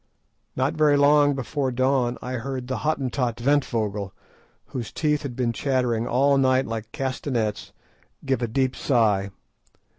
Not 0.55 0.73
very 0.73 0.97
long 0.97 1.35
before 1.35 1.71
dawn 1.71 2.17
I 2.23 2.31
heard 2.33 2.67
the 2.67 2.77
Hottentot 2.77 3.37
Ventvögel, 3.37 4.13
whose 4.65 4.91
teeth 4.91 5.21
had 5.21 5.35
been 5.35 5.53
chattering 5.53 6.07
all 6.07 6.39
night 6.39 6.65
like 6.65 6.91
castanets, 6.91 7.71
give 8.25 8.41
a 8.41 8.47
deep 8.47 8.75
sigh. 8.75 9.29